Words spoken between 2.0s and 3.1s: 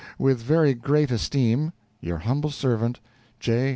your humble servant,